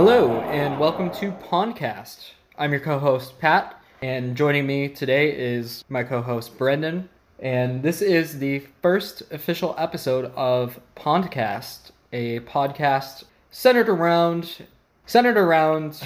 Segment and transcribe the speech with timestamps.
[0.00, 2.30] Hello, and welcome to Pondcast.
[2.56, 7.08] I'm your co host, Pat, and joining me today is my co host, Brendan.
[7.40, 14.64] And this is the first official episode of Pondcast, a podcast centered around
[15.06, 16.00] centered around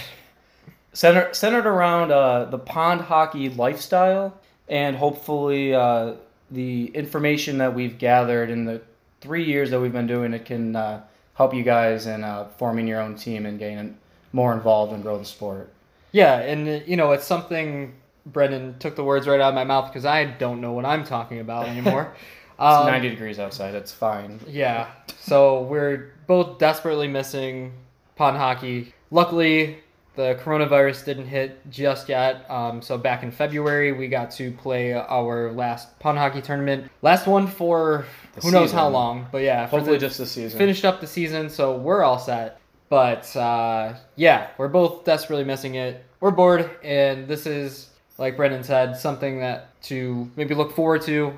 [0.94, 4.32] centered centered around uh, the pond hockey lifestyle
[4.70, 6.14] and hopefully uh,
[6.50, 8.80] the information that we've gathered in the
[9.20, 11.02] three years that we've been doing it can uh,
[11.34, 13.96] help you guys in uh, forming your own team and getting
[14.32, 15.72] more involved and grow the sport.
[16.12, 17.94] Yeah, and uh, you know it's something
[18.26, 21.04] Brendan took the words right out of my mouth because I don't know what I'm
[21.04, 22.14] talking about anymore.
[22.52, 23.74] it's um, 90 degrees outside.
[23.74, 24.40] It's fine.
[24.46, 24.90] Yeah.
[25.18, 27.72] So we're both desperately missing
[28.16, 28.94] pond hockey.
[29.10, 29.78] Luckily,
[30.14, 32.48] the coronavirus didn't hit just yet.
[32.50, 36.90] Um, so back in February, we got to play our last pond hockey tournament.
[37.00, 38.60] Last one for the who season.
[38.60, 40.58] knows how long, but yeah, hopefully the, just the season.
[40.58, 42.60] Finished up the season, so we're all set.
[42.88, 46.04] But uh, yeah, we're both desperately missing it.
[46.20, 51.32] We're bored, and this is, like Brendan said, something that to maybe look forward to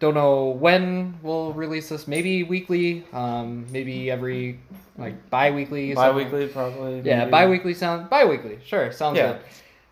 [0.00, 2.06] don't know when we'll release this.
[2.06, 4.60] Maybe weekly, um, maybe every
[4.96, 5.94] like bi-weekly.
[5.94, 7.00] Bi-weekly, probably.
[7.00, 7.30] Yeah, maybe.
[7.30, 8.10] bi-weekly sound.
[8.10, 9.32] Bi-weekly, sure, sounds yeah.
[9.32, 9.40] good.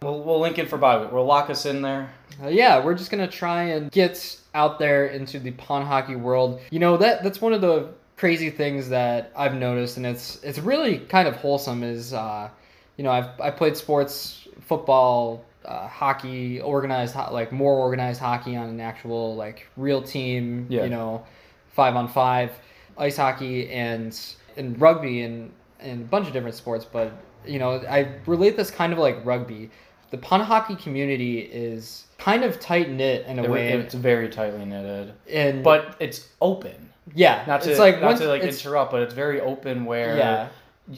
[0.03, 1.11] We'll, we'll link it for bi-week.
[1.11, 2.11] We'll lock us in there.
[2.43, 6.61] Uh, yeah, we're just gonna try and get out there into the pond hockey world.
[6.71, 10.59] You know that that's one of the crazy things that I've noticed, and it's it's
[10.59, 11.83] really kind of wholesome.
[11.83, 12.51] Is uh,
[12.97, 18.69] you know I've I played sports, football, uh, hockey, organized like more organized hockey on
[18.69, 20.67] an actual like real team.
[20.69, 20.85] Yeah.
[20.85, 21.27] You know,
[21.73, 22.53] five on five,
[22.97, 24.19] ice hockey and
[24.57, 26.85] and rugby and and a bunch of different sports.
[26.85, 27.13] But
[27.45, 29.71] you know, I relate this kind of like rugby.
[30.11, 33.73] The pond hockey community is kind of tight knit in a it, way.
[33.73, 36.91] It's very tightly knitted, and but it's open.
[37.15, 40.49] Yeah, not to it's like not to like interrupt, but it's very open where yeah.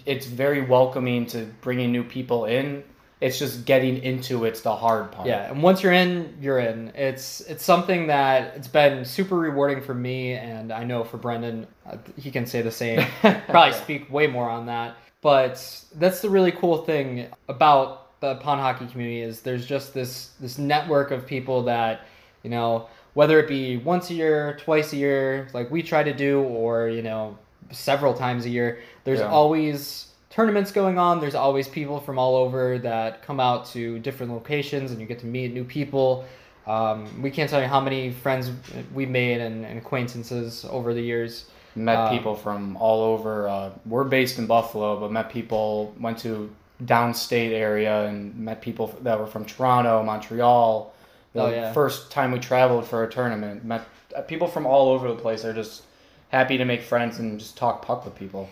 [0.04, 2.84] it's very welcoming to bringing new people in
[3.20, 5.26] it's just getting into it's the hard part.
[5.26, 6.92] Yeah, and once you're in, you're in.
[6.94, 11.66] It's it's something that it's been super rewarding for me, and I know for Brendan,
[11.86, 13.04] uh, he can say the same.
[13.20, 18.60] Probably speak way more on that, but that's the really cool thing about the pond
[18.60, 22.06] hockey community is there's just this this network of people that
[22.42, 26.12] you know whether it be once a year, twice a year, like we try to
[26.12, 27.36] do, or you know
[27.72, 28.80] several times a year.
[29.02, 29.28] There's yeah.
[29.28, 31.18] always tournaments going on.
[31.18, 35.18] There's always people from all over that come out to different locations, and you get
[35.18, 36.24] to meet new people.
[36.64, 38.52] Um, we can't tell you how many friends
[38.94, 41.46] we made and, and acquaintances over the years.
[41.74, 43.48] Met um, people from all over.
[43.48, 45.92] Uh, we're based in Buffalo, but met people.
[45.98, 46.48] Went to
[46.84, 50.94] downstate area and met people that were from Toronto, Montreal.
[51.32, 51.72] The oh, yeah.
[51.72, 53.84] first time we traveled for a tournament, met
[54.14, 55.42] uh, people from all over the place.
[55.42, 55.82] They're just
[56.28, 58.48] happy to make friends and just talk puck with people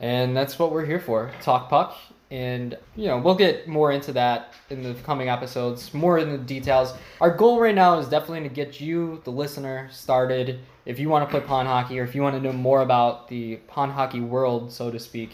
[0.00, 1.96] and that's what we're here for talk puck.
[2.30, 6.38] And you know we'll get more into that in the coming episodes more in the
[6.38, 6.94] details.
[7.20, 10.60] Our goal right now is definitely to get you the listener started.
[10.86, 13.28] If you want to play pond hockey or if you want to know more about
[13.28, 15.30] the pond hockey world so to speak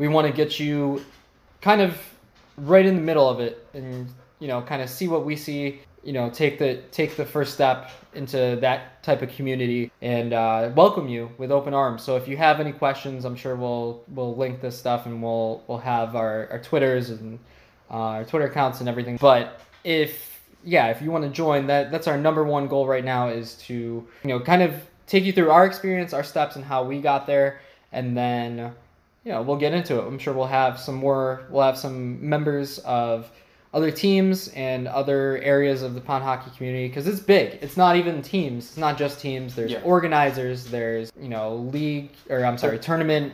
[0.00, 1.04] we want to get you
[1.60, 1.94] kind of
[2.56, 5.80] right in the middle of it and you know kind of see what we see
[6.02, 10.70] you know take the take the first step into that type of community and uh,
[10.74, 12.02] welcome you with open arms.
[12.02, 15.62] So if you have any questions i'm sure we'll we'll link this stuff and we'll
[15.66, 17.38] we'll have our, our twitters and
[17.90, 19.16] uh, our twitter accounts and everything.
[19.20, 23.04] But if yeah if you want to join that that's our number one goal right
[23.04, 24.74] now is to you know kind of
[25.06, 27.60] take you through our experience our steps and how we got there.
[27.92, 28.72] And then
[29.24, 30.06] you know we'll get into it.
[30.06, 33.30] I'm sure we'll have some more we'll have some members of
[33.72, 37.58] other teams and other areas of the pond hockey community because it's big.
[37.62, 38.68] It's not even teams.
[38.68, 39.54] It's not just teams.
[39.54, 39.82] There's yeah.
[39.82, 40.64] organizers.
[40.64, 43.32] There's you know league or I'm sorry tournament.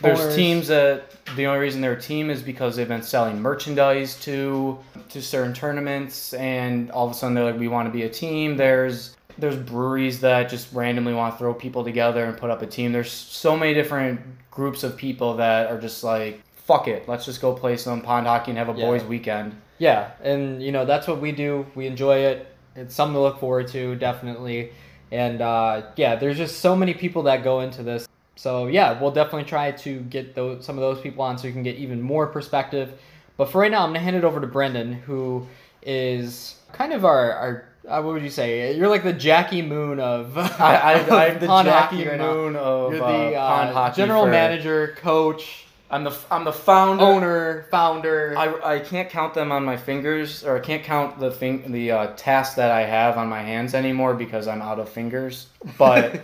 [0.00, 0.34] There's owners.
[0.34, 4.78] teams that the only reason they're a team is because they've been selling merchandise to
[5.10, 8.08] to certain tournaments, and all of a sudden they're like, we want to be a
[8.08, 8.56] team.
[8.56, 12.66] There's there's breweries that just randomly want to throw people together and put up a
[12.66, 12.92] team.
[12.92, 14.20] There's so many different
[14.50, 18.26] groups of people that are just like, fuck it, let's just go play some pond
[18.26, 18.86] hockey and have a yeah.
[18.86, 19.56] boys' weekend.
[19.78, 21.66] Yeah, and you know that's what we do.
[21.74, 22.46] We enjoy it.
[22.76, 24.72] It's something to look forward to, definitely.
[25.12, 28.08] And uh, yeah, there's just so many people that go into this.
[28.36, 31.52] So yeah, we'll definitely try to get those some of those people on so you
[31.52, 32.98] can get even more perspective.
[33.36, 35.46] But for right now, I'm gonna hand it over to Brendan, who
[35.82, 38.74] is kind of our our uh, what would you say?
[38.76, 40.36] You're like the Jackie Moon of.
[40.60, 40.92] I, I,
[41.26, 44.30] am the Jackie Moon of You're the uh, general for...
[44.30, 45.63] manager, coach,
[45.94, 48.34] I'm the I'm the founder, owner, founder.
[48.36, 51.92] I, I can't count them on my fingers, or I can't count the thing the
[51.92, 55.46] uh, tasks that I have on my hands anymore because I'm out of fingers.
[55.78, 56.12] But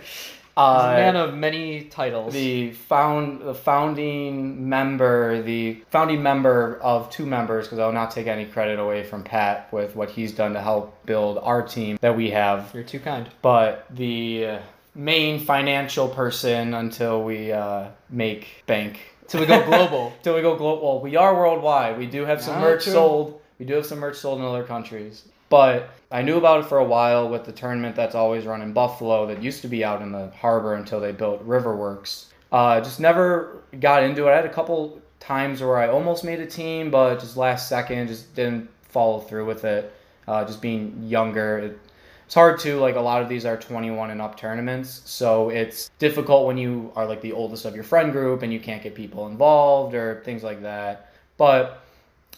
[0.51, 2.33] He's a Uh, man of many titles.
[2.33, 8.27] the found the founding member, the founding member of two members, because I'll not take
[8.27, 12.17] any credit away from Pat with what he's done to help build our team that
[12.17, 12.69] we have.
[12.73, 13.29] You're too kind.
[13.41, 14.59] But the uh,
[14.93, 18.99] main financial person until we uh, make bank.
[19.31, 20.11] Till we go global.
[20.23, 20.83] Till we go global.
[20.95, 21.97] Well, we are worldwide.
[21.97, 22.93] We do have some Ah, merch true.
[22.93, 23.41] sold.
[23.59, 25.23] We do have some merch sold in other countries.
[25.49, 28.73] But I knew about it for a while with the tournament that's always run in
[28.73, 32.25] Buffalo that used to be out in the harbor until they built Riverworks.
[32.51, 34.31] Uh, just never got into it.
[34.31, 38.07] I had a couple times where I almost made a team, but just last second,
[38.07, 39.93] just didn't follow through with it.
[40.27, 41.79] Uh, just being younger, it,
[42.31, 45.89] it's hard to like a lot of these are 21 and up tournaments so it's
[45.99, 48.95] difficult when you are like the oldest of your friend group and you can't get
[48.95, 51.11] people involved or things like that.
[51.35, 51.83] But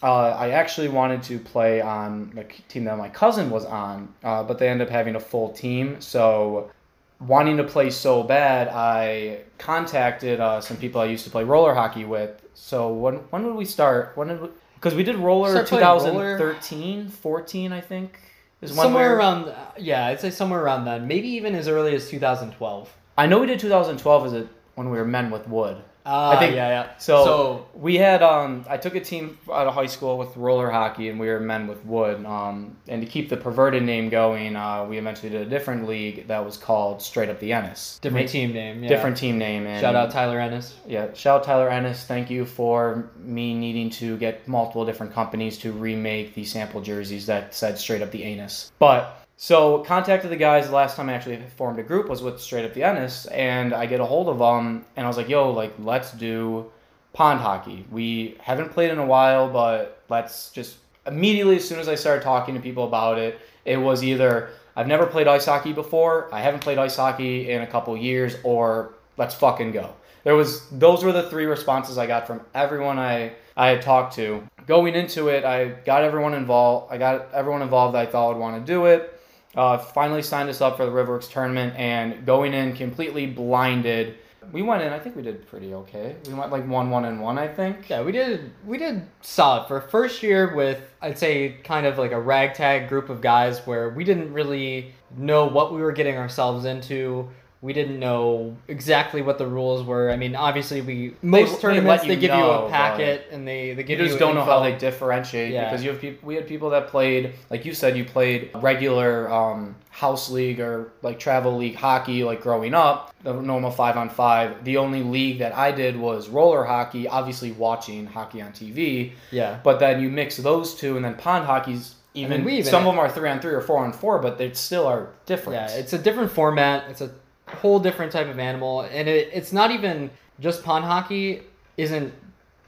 [0.02, 4.42] uh, i actually wanted to play on the team that my cousin was on uh,
[4.42, 6.72] but they ended up having a full team so
[7.20, 11.72] wanting to play so bad i contacted uh, some people i used to play roller
[11.72, 12.42] hockey with.
[12.54, 14.16] So when, when would we start?
[14.16, 14.40] When did
[14.74, 18.18] because we did roller Start playing roller- 2013 14 i think.
[18.18, 18.33] is when we
[18.70, 21.06] Somewhere were- around, yeah, I'd say somewhere around then.
[21.06, 22.92] Maybe even as early as 2012.
[23.16, 25.78] I know we did 2012 as it when we were men with wood.
[26.06, 26.86] Ah, I think- yeah, yeah.
[26.98, 30.70] So, So- we had um I took a team out of high school with roller
[30.70, 32.24] hockey and we were men with wood.
[32.26, 36.28] Um and to keep the perverted name going, uh, we eventually did a different league
[36.28, 37.98] that was called Straight Up the Ennis.
[38.02, 38.82] Different team name.
[38.82, 38.88] Yeah.
[38.90, 39.66] Different team name.
[39.66, 40.74] And Shout out Tyler Ennis.
[40.86, 42.04] yeah, shout out Tyler Ennis.
[42.04, 47.26] Thank you for me needing to get multiple different companies to remake the sample jerseys
[47.26, 48.70] that said straight up the anus.
[48.78, 50.68] But so contacted the guys.
[50.68, 53.74] The last time I actually formed a group was with straight up the Ennis, and
[53.74, 56.72] I get a hold of them, and I was like, "Yo, like let's do
[57.12, 57.84] pond hockey.
[57.90, 60.76] We haven't played in a while, but let's just
[61.06, 64.86] immediately as soon as I started talking to people about it, it was either I've
[64.86, 68.94] never played ice hockey before, I haven't played ice hockey in a couple years, or
[69.18, 69.92] let's fucking go.
[70.24, 74.14] There was those were the three responses I got from everyone I I had talked
[74.14, 74.42] to.
[74.66, 76.90] Going into it, I got everyone involved.
[76.90, 79.10] I got everyone involved that I thought would want to do it.
[79.56, 84.16] Uh, finally signed us up for the Riverworks tournament, and going in completely blinded.
[84.52, 84.92] We went in.
[84.92, 86.16] I think we did pretty okay.
[86.26, 87.38] We went like one, one, and one.
[87.38, 87.88] I think.
[87.88, 92.12] Yeah, we did we did solid for first year with I'd say kind of like
[92.12, 96.64] a ragtag group of guys where we didn't really know what we were getting ourselves
[96.64, 97.30] into.
[97.64, 100.10] We didn't know exactly what the rules were.
[100.10, 103.48] I mean, obviously we most they tournaments let they you give you a packet and
[103.48, 105.64] they they You give just you don't know how they differentiate Yeah.
[105.64, 106.26] because you have people.
[106.28, 110.92] We had people that played, like you said, you played regular um, house league or
[111.00, 114.62] like travel league hockey, like growing up, the normal five on five.
[114.64, 117.08] The only league that I did was roller hockey.
[117.08, 119.58] Obviously, watching hockey on TV, Yeah.
[119.64, 122.44] but then you mix those two, and then pond hockey's even.
[122.44, 124.52] we even- some of them are three on three or four on four, but they
[124.52, 125.58] still are different.
[125.70, 126.84] Yeah, it's a different format.
[126.90, 127.10] It's a
[127.54, 130.10] whole different type of animal, and it, it's not even
[130.40, 131.42] just pond hockey.
[131.76, 132.12] Isn't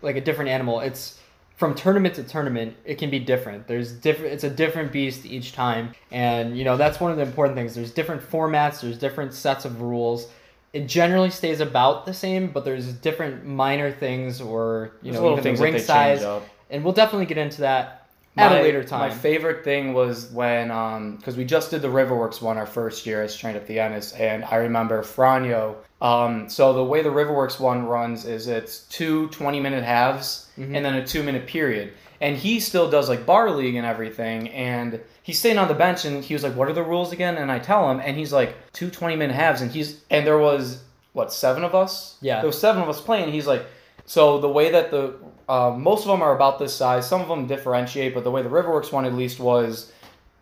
[0.02, 0.80] like a different animal.
[0.80, 1.20] It's
[1.56, 2.76] from tournament to tournament.
[2.84, 3.66] It can be different.
[3.66, 4.32] There's different.
[4.32, 7.74] It's a different beast each time, and you know that's one of the important things.
[7.74, 8.80] There's different formats.
[8.80, 10.28] There's different sets of rules.
[10.72, 15.32] It generally stays about the same, but there's different minor things or you There's know
[15.32, 16.22] even things the ring size,
[16.70, 18.05] and we'll definitely get into that
[18.36, 19.00] at My- a later time.
[19.08, 20.68] My favorite thing was when,
[21.16, 24.12] because we just did the Riverworks one our first year as straight up the Ennis,
[24.12, 25.76] and I remember Franjo.
[26.02, 30.74] Um, so the way the Riverworks one runs is it's two 20 minute halves Mhm.
[30.76, 31.92] and then a two minute period.
[32.20, 36.04] And he still does like bar league and everything, and he's sitting on the bench,
[36.06, 38.32] and he was like, "What are the rules again?" And I tell him, and he's
[38.32, 42.16] like, two 20 minute halves, and he's and there was what seven of us?
[42.20, 42.36] Yeah.
[42.40, 43.32] there was seven of us playing.
[43.32, 43.64] He's like,
[44.06, 45.14] so the way that the
[45.48, 47.08] um, most of them are about this size.
[47.08, 49.92] Some of them differentiate, but the way the Riverworks one at least was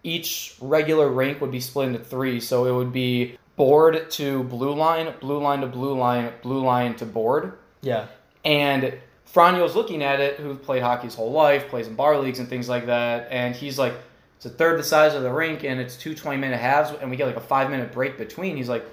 [0.03, 2.41] each regular rink would be split into three.
[2.41, 6.95] So it would be board to blue line, blue line to blue line, blue line
[6.97, 7.55] to board.
[7.83, 8.07] yeah,
[8.45, 8.95] And
[9.33, 12.49] Franjo's looking at it, who played hockey his whole life, plays in bar leagues and
[12.49, 13.95] things like that, and he's like,
[14.37, 17.11] it's a third the size of the rink, and it's two 20 minute halves, and
[17.11, 18.57] we get like a five minute break between.
[18.57, 18.85] He's like,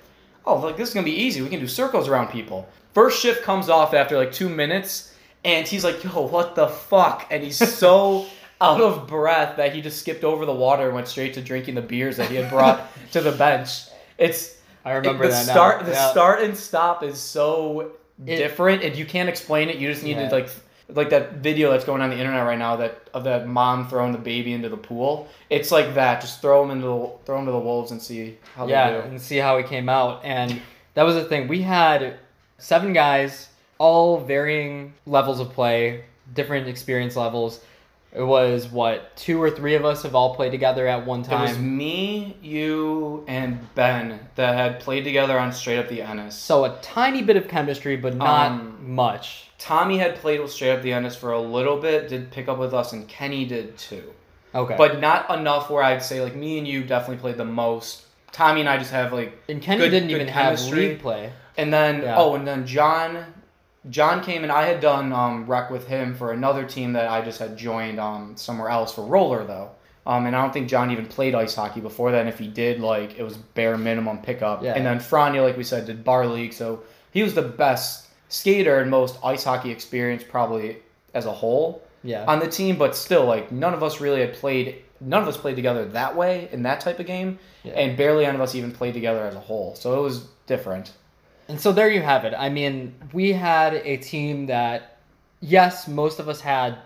[0.45, 1.41] oh, like this is gonna be easy.
[1.41, 2.67] We can do circles around people.
[2.93, 5.10] First shift comes off after like two minutes,
[5.43, 7.27] and he's like, yo, what the fuck?
[7.31, 8.25] And he's so
[8.61, 11.75] out of breath that he just skipped over the water and went straight to drinking
[11.75, 12.81] the beers that he had brought
[13.11, 13.69] to the bench.
[14.17, 15.51] It's I remember the that now.
[15.53, 16.11] start the Yeah.
[16.11, 17.91] start and stop is so
[18.25, 20.29] It- different and you can't explain it you just need Yeah.
[20.29, 20.49] to like
[20.93, 24.11] like that video that's going on the internet right now that of that mom throwing
[24.11, 27.45] the baby into the pool it's like that just throw him into the throw him
[27.45, 30.19] to the wolves and see how yeah, they do and see how he came out.
[30.23, 30.61] And
[30.95, 31.47] that was the thing.
[31.47, 32.15] We had
[32.57, 33.47] seven guys,
[33.81, 36.03] all varying levels of play,
[36.35, 37.59] different experience levels.
[38.13, 41.45] It was what two or three of us have all played together at one time.
[41.45, 46.35] It was me, you, and Ben that had played together on Straight Up the Ennis.
[46.35, 49.49] So a tiny bit of chemistry, but not Um, much.
[49.57, 52.59] Tommy had played with Straight Up the Ennis for a little bit, did pick up
[52.59, 54.03] with us, and Kenny did too.
[54.53, 54.75] Okay.
[54.77, 58.03] But not enough where I'd say like me and you definitely played the most.
[58.33, 60.79] Tommy and I just have like and Kenny good- didn't good even have chemistry.
[60.89, 61.31] league play.
[61.57, 62.15] And then Yeah.
[62.17, 63.25] oh, and then John,
[63.89, 67.21] John came and I had done um, rec with him for another team that I
[67.21, 69.71] just had joined um, somewhere else for roller though.
[70.05, 72.19] Um, and I don't think John even played ice hockey before that.
[72.21, 74.63] And if he did, like it was bare minimum pickup.
[74.63, 74.73] Yeah.
[74.75, 78.79] And then Franya, like we said, did bar league, so he was the best skater
[78.79, 80.77] and most ice hockey experience probably
[81.13, 82.25] as a whole Yeah.
[82.27, 82.77] on the team.
[82.77, 84.83] But still, like none of us really had played.
[84.99, 87.73] None of us played together that way in that type of game, Yeah.
[87.73, 89.73] and barely any of us even played together as a whole.
[89.75, 90.91] So it was different.
[91.47, 92.33] And so there you have it.
[92.37, 94.97] I mean, we had a team that,
[95.41, 96.77] yes, most of us had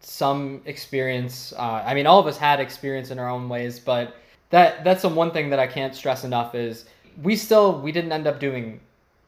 [0.00, 1.52] some experience.
[1.56, 4.16] Uh, I mean, all of us had experience in our own ways, but
[4.50, 6.84] that that's the one thing that I can't stress enough is
[7.22, 8.80] we still we didn't end up doing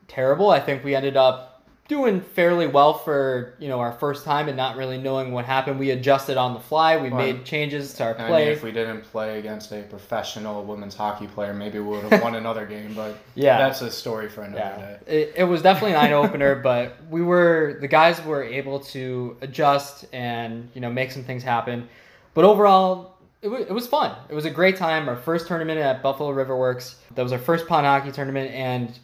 [0.08, 0.50] terrible.
[0.50, 1.55] I think we ended up
[1.88, 5.78] doing fairly well for you know our first time and not really knowing what happened.
[5.78, 6.96] We adjusted on the fly.
[6.96, 7.34] We Right.
[7.36, 8.48] made changes to our I mean, play.
[8.52, 12.34] if we didn't play against a professional women's hockey player, maybe we would have won
[12.34, 12.92] another game.
[12.94, 13.58] But Yeah.
[13.58, 14.96] that's a story for another Yeah, day.
[15.22, 19.36] it, it was definitely an eye opener, but we were the guys were able to
[19.40, 21.88] adjust and you know make some things happen.
[22.34, 24.14] But overall, it was, it was fun.
[24.28, 25.08] It was a great time.
[25.08, 26.96] Our first tournament at Buffalo Riverworks.
[27.14, 28.98] That was our first pond hockey tournament, and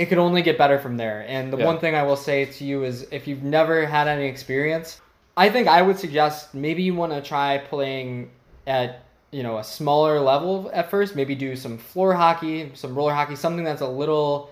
[0.00, 1.26] it could only get better from there.
[1.28, 1.66] And the Yeah.
[1.66, 4.98] one thing I will say to you is, if you've never had any experience,
[5.36, 8.30] I think I would suggest maybe you want to try playing
[8.66, 11.14] at you know a smaller level at first.
[11.14, 14.50] Maybe do some floor hockey, some roller hockey, something that's a little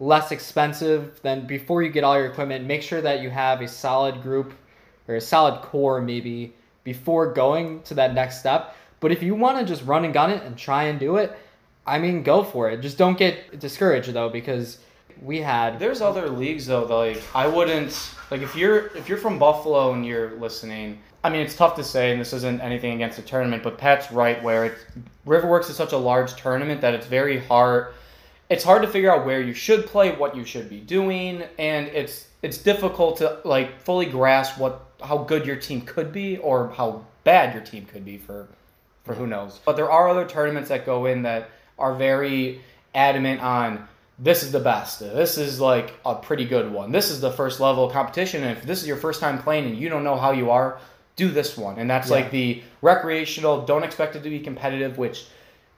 [0.00, 2.66] less expensive than before you get all your equipment.
[2.66, 4.52] Make sure that you have a solid group
[5.06, 6.52] or a solid core maybe
[6.82, 8.74] before going to that next step.
[8.98, 11.38] But if you want to just run and gun it and try and do it,
[11.86, 12.80] I mean, go for it.
[12.80, 14.78] Just don't get discouraged though because
[15.22, 16.84] we had There's other leagues though.
[16.84, 21.00] that, Like I wouldn't like if you're if you're from Buffalo and you're listening.
[21.24, 24.12] I mean, it's tough to say, and this isn't anything against the tournament, but Pat's
[24.12, 24.84] right where it's
[25.26, 27.92] Riverworks is such a large tournament that it's very hard.
[28.48, 31.88] It's hard to figure out where you should play, what you should be doing, and
[31.88, 36.68] it's it's difficult to like fully grasp what how good your team could be or
[36.70, 38.48] how bad your team could be for
[39.04, 39.60] for who knows.
[39.64, 42.60] But there are other tournaments that go in that are very
[42.94, 45.00] adamant on this is the best.
[45.00, 46.90] This is like a pretty good one.
[46.92, 48.42] This is the first level competition.
[48.42, 50.78] And if this is your first time playing and you don't know how you are,
[51.16, 51.78] do this one.
[51.78, 52.16] And that's Yeah.
[52.16, 55.26] like the recreational, don't expect it to be competitive, which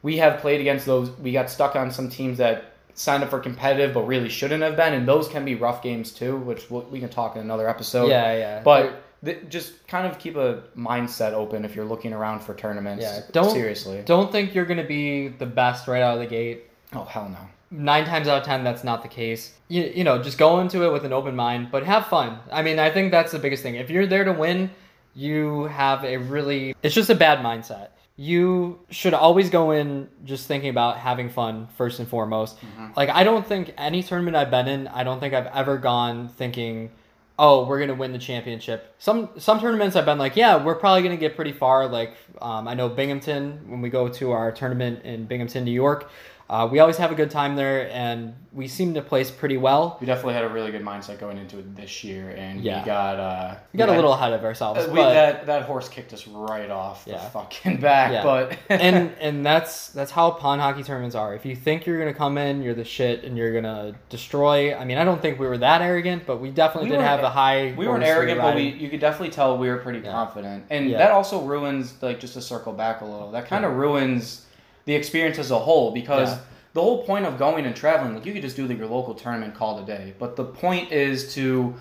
[0.03, 1.11] we have played against those.
[1.19, 4.77] We got stuck on some teams that signed up for competitive but really shouldn't have
[4.77, 4.95] been.
[4.95, 8.09] And those can be rough games too, which we'll, we can talk in another episode.
[8.09, 8.61] yeah, yeah.
[8.63, 13.03] But th- just kind of keep a mindset open if you're looking around for tournaments.
[13.05, 14.03] Yeah, don't- seriously.
[14.07, 16.65] don't think you're gonna be the best right out of the gate.
[16.95, 17.39] Oh hell no.
[17.71, 19.55] Nine times out of ten that's not the case.
[19.69, 22.39] You, you know just go into it with an open mind but have fun.
[22.51, 23.77] I mean i think that's the biggest thing.
[23.77, 24.71] If you're there to win
[25.15, 27.89] you have a really it's just a bad mindset.
[28.17, 32.59] You should always go in just thinking about having fun first and foremost.
[32.97, 36.29] Like i don't think any tournament i've been in i don't think i've ever gone
[36.29, 36.91] thinking
[37.39, 38.95] oh we're gonna win the championship.
[38.99, 42.69] Some some tournaments i've been like yeah we're probably gonna get pretty far like um,
[42.69, 46.11] i know binghamton when we go to our tournament in binghamton new york
[46.51, 49.97] uh, we always have a good time there and we seem to place pretty well
[50.01, 52.81] We definitely had a really good mindset going into it this year, and Yeah.
[52.81, 55.47] we got uh, we got a had- little ahead of ourselves uh, we, but that
[55.47, 58.11] that horse kicked us right off the fucking back.
[58.11, 58.25] Yeah.
[58.25, 61.33] But and and that's that's how pond hockey tournaments are.
[61.37, 64.75] If you think you're gonna come in, you're the shit, and you're gonna destroy.
[64.75, 67.23] I mean, I don't think we were that arrogant, but we definitely We did have
[67.23, 67.73] a high.
[67.77, 70.11] we weren't arrogant, but we you could definitely tell we were pretty Yeah.
[70.11, 70.99] confident, and Yeah.
[70.99, 73.31] that also ruins like just to circle back a little.
[73.31, 74.47] That kind of ruins
[74.91, 76.31] the experience as a whole because.
[76.31, 76.39] Yeah.
[76.73, 79.13] The whole point of going and traveling, like you could just do like your local
[79.13, 80.15] tournament, call today.
[80.21, 81.75] But the point is to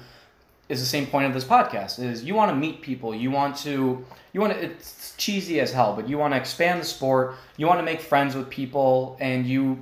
[0.70, 3.58] is the same point of this podcast is you want to meet people you want
[3.58, 7.36] to you want to it's cheesy as hell but you want to expand the sport
[7.58, 9.78] you want to make friends with people and you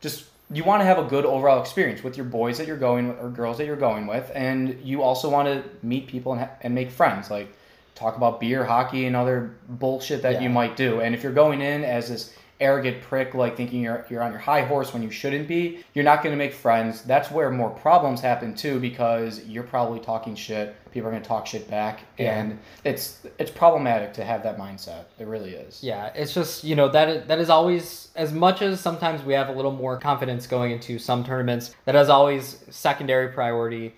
[0.00, 3.08] just you want to have a good overall experience with your boys that you're going
[3.08, 6.40] with or girls that you're going with and you also want to meet people and,
[6.42, 7.52] ha- and make friends like
[7.96, 11.60] talk about beer hockey and other bullshit that you might do and if you're going
[11.60, 15.10] in as this arrogant prick like thinking you're you're on your high horse when you
[15.10, 19.44] shouldn't be you're not going to make friends that's where more problems happen too because
[19.46, 22.38] you're probably talking shit people are going to talk shit back Yeah.
[22.40, 26.74] and it's it's problematic to have that mindset it really is Yeah, it's just you
[26.74, 29.96] know that is, that is always as much as sometimes we have a little more
[29.98, 31.74] confidence going into some tournaments.
[31.84, 33.94] That is always secondary priority.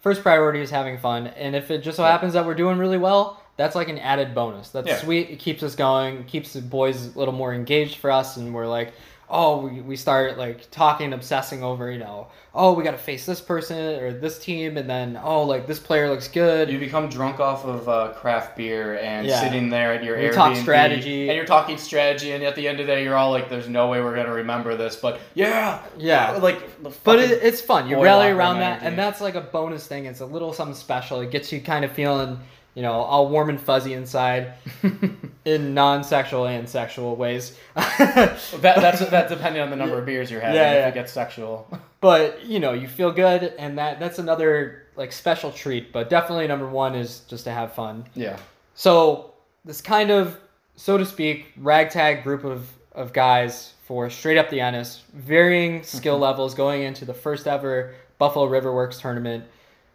[0.00, 2.98] First priority is having fun, and if it just so happens that we're doing really
[2.98, 4.70] well, that's like an added bonus.
[4.70, 4.96] That's Yeah.
[4.98, 5.30] sweet.
[5.30, 8.66] It keeps us going, keeps the boys a little more engaged for us, and we're
[8.66, 8.92] like,
[9.30, 13.24] oh, we, we start like talking, obsessing over, you know, oh, we got to face
[13.26, 16.68] this person or this team, and then oh, like this player looks good.
[16.70, 19.40] You become drunk off of uh, craft beer and Yeah.
[19.40, 20.34] sitting there at your We Airbnb.
[20.34, 21.28] talk strategy.
[21.28, 23.68] And you're talking strategy, and at the end of the day, you're all like, there's
[23.68, 25.80] no way we're going to remember this, but yeah.
[25.96, 26.32] Yeah.
[26.32, 26.60] Like,
[27.02, 27.88] But it, it's fun.
[27.88, 28.86] You rally around that, energy.
[28.88, 30.04] and that's like a bonus thing.
[30.04, 31.20] It's a little something special.
[31.22, 32.38] It gets you kind of feeling,
[32.74, 34.54] you know, all warm and fuzzy inside
[35.44, 37.56] in non-sexual and sexual ways.
[37.74, 40.56] that, that's that depending on the number of beers you're having.
[40.56, 40.88] Yeah, if yeah.
[40.88, 41.68] it gets sexual.
[42.00, 45.92] but you know, you feel good, and that that's another like special treat.
[45.92, 48.04] But definitely number one is just to have fun.
[48.14, 48.38] Yeah.
[48.74, 50.38] So this kind of,
[50.76, 56.18] so to speak, ragtag group of, of guys for straight up the Ennis, varying skill
[56.28, 59.44] levels going into the first ever Buffalo Riverworks tournament.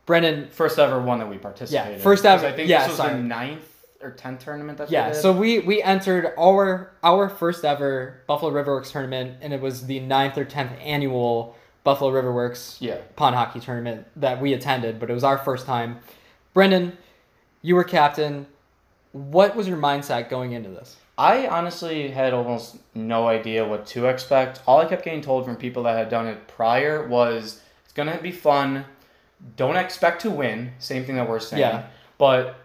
[0.09, 1.97] Brendan, First ever one that we participated.
[1.97, 1.99] in.
[2.01, 3.13] first ever- I think yeah, this was sorry.
[3.13, 3.63] the ninth
[4.01, 8.91] or tenth tournament that yeah, so we we entered our our first ever Buffalo Riverworks
[8.91, 12.97] tournament, and it was the ninth or tenth annual Buffalo Riverworks yeah.
[13.17, 15.99] pond hockey tournament that we attended, but it was our first time.
[16.55, 16.97] Brendan,
[17.61, 18.47] you were captain.
[19.11, 20.95] What was your mindset going into this?
[21.19, 24.61] I honestly had almost no idea what to expect.
[24.65, 28.17] All I kept getting told from people that had done it prior was it's gonna
[28.19, 28.85] be fun.
[29.55, 30.71] Don't expect to win.
[30.79, 31.61] Same thing that we're saying.
[31.61, 31.83] Yeah.
[32.17, 32.55] But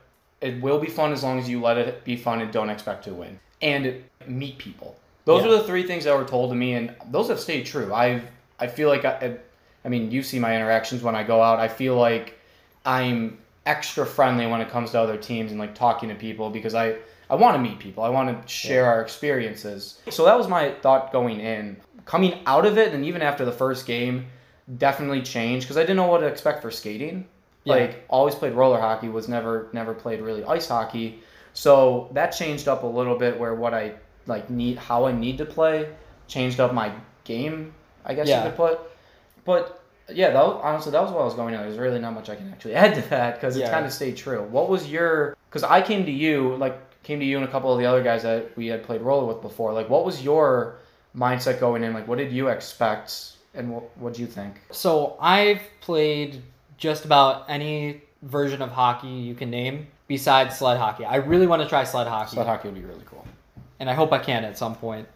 [0.40, 3.04] it will be fun as long as you let it be fun and don't expect
[3.04, 3.38] to win.
[3.62, 4.97] And meet people.
[5.25, 5.49] Those Yeah.
[5.49, 7.93] are the three things that were told to me, and those have stayed true.
[7.95, 8.25] I've
[8.61, 9.37] I feel like I,
[9.85, 11.59] I mean you see my interactions when I go out.
[11.61, 12.38] I feel like
[12.85, 16.75] I'm extra friendly when it comes to other teams and like talking to people because
[16.75, 16.97] I
[17.31, 18.04] I want to meet people.
[18.04, 20.00] I want to share our experiences.
[20.11, 21.78] So that was my thought going in.
[22.04, 24.26] Coming out of it and even after the first game
[24.78, 27.26] definitely changed because I didn't know what to expect for skating.
[27.65, 27.75] Yeah.
[27.75, 31.21] Like always played roller hockey, was never never played really ice hockey.
[31.52, 33.95] So that changed up a little bit where what I
[34.26, 35.89] like need how I need to play
[36.28, 36.93] changed up my
[37.25, 37.73] game,
[38.04, 38.43] I guess Yeah.
[38.45, 38.80] you could put.
[39.45, 39.80] But
[40.12, 41.62] yeah, that was, honestly that was what I was going on.
[41.65, 43.69] There's really not much I can actually add to that because Yeah.
[43.69, 44.43] it kind of stayed true.
[44.43, 45.36] What was your?
[45.49, 48.02] Because I came to you like came to you and a couple of the other
[48.02, 49.73] guys that we had played roller with before.
[49.75, 50.76] Like, what was your
[51.15, 51.93] mindset going in?
[51.93, 54.54] Like, what did you expect, and what what do you think?
[54.71, 56.43] So I've played
[56.76, 61.04] just about any version of hockey you can name besides sled hockey.
[61.04, 63.25] I really want to try sled hockey, Sled hockey would be really cool.
[63.80, 65.06] and I hope I can at some point.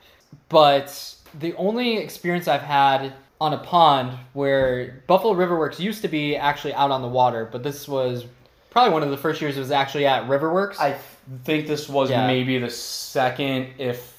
[0.48, 6.36] But the only experience I've had on a pond where Buffalo Riverworks used to be
[6.36, 8.24] actually out on the water, but this was
[8.70, 10.78] probably one of the first years it was actually at Riverworks.
[10.78, 10.96] I
[11.44, 12.26] think this was Yeah.
[12.26, 14.17] maybe the second, if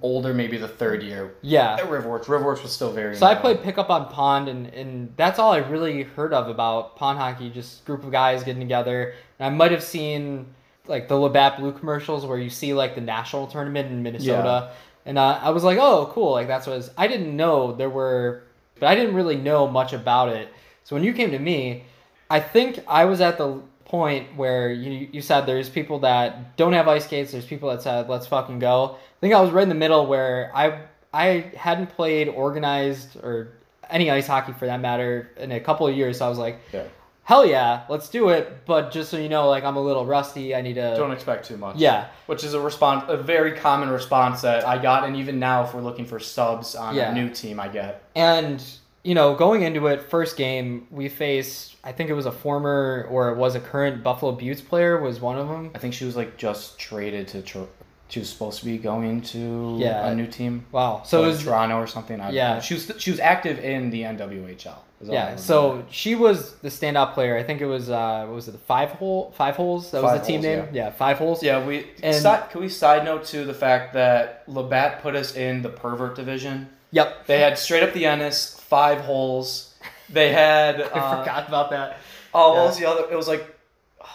[0.00, 1.34] older, maybe the third year.
[1.42, 1.74] yeah.
[1.74, 3.16] At Riverworks, Riverworks was still very.
[3.16, 6.96] So I played pickup on pond, and, and that's all I really heard of about
[6.96, 7.50] pond hockey.
[7.50, 9.14] Just group of guys getting together.
[9.38, 10.46] And I might have seen
[10.86, 14.72] like the Labatt Blue commercials where you see like the national tournament in Minnesota,
[15.04, 16.90] and uh, I was like, oh, cool, like that's what it is.
[16.96, 18.42] I didn't know there were,
[18.78, 20.48] but I didn't really know much about it.
[20.84, 21.84] So when you came to me,
[22.30, 26.72] I think I was at the point where you you said there's people that don't
[26.72, 27.32] have ice skates.
[27.32, 28.96] There's people that said let's fucking go.
[29.16, 30.80] I think I was right in the middle where I
[31.12, 33.52] I hadn't played organized or
[33.88, 36.18] any ice hockey for that matter in a couple of years.
[36.18, 36.82] So I was like, Yeah.
[37.24, 38.66] hell yeah, let's do it.
[38.66, 40.54] But just so you know, like I'm a little rusty.
[40.54, 40.94] I need to.
[40.96, 41.76] Don't expect too much.
[41.76, 45.64] yeah, Which is a response, a very common response that I got, and even now,
[45.64, 47.10] if we're looking for subs on Yeah.
[47.10, 48.02] a new team, I get.
[48.14, 48.62] And
[49.04, 51.76] you know, going into it, first game we faced.
[51.84, 55.20] I think it was a former or it was a current Buffalo Beauts player was
[55.20, 55.70] one of them.
[55.74, 57.40] I think she was like just traded to.
[57.42, 57.60] Tr-
[58.08, 60.06] she was supposed to be going to Yeah.
[60.08, 60.64] a new team.
[60.72, 61.02] Wow.
[61.04, 62.20] So So it was Toronto or something.
[62.20, 62.60] I Yeah.
[62.60, 64.78] She was she was active in the NWHL.
[65.00, 65.36] is all I yeah.
[65.36, 67.36] So she was the standout player.
[67.36, 70.20] I think it was uh what was it the five hole five holes that was
[70.20, 70.68] the team holes, name.
[70.72, 70.90] Yeah.
[70.90, 71.42] five holes.
[71.42, 75.34] yeah, we And- side, can we side note to the fact that Labatt put us
[75.34, 76.68] in the pervert division.
[76.92, 77.26] Yep.
[77.26, 79.74] They had straight up the Ennis, five holes.
[80.08, 81.98] They had I uh, forgot about that.
[82.32, 82.58] oh, Yeah.
[82.60, 83.04] what was the other?
[83.10, 83.55] It was like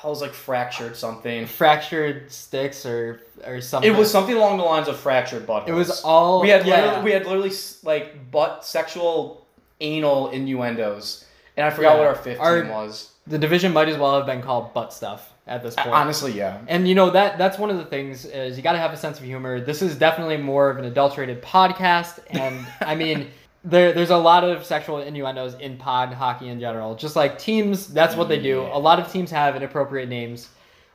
[0.04, 1.46] it was like fractured something.
[1.46, 3.92] Fractured sticks or or something.
[3.92, 5.68] It was something along the lines of fractured butt.
[5.68, 6.82] It was all we had yeah.
[6.86, 7.52] literally, we had literally
[7.84, 9.46] like butt sexual
[9.80, 11.26] anal innuendos,
[11.58, 11.98] and I forgot Yeah.
[12.00, 13.12] what our fifth Our- was.
[13.28, 15.90] the division might as well have been called butt stuff at this point.
[15.90, 16.60] Honestly, yeah.
[16.68, 18.98] And you know that that's one of the things is you got to have a
[18.98, 19.60] sense of humor.
[19.60, 23.30] This is definitely more of an adulterated podcast, and I mean
[23.64, 26.96] there there's a lot of sexual innuendos in pond hockey in general.
[26.96, 28.62] Just like teams, that's what they do.
[28.72, 30.50] A lot of teams have inappropriate names.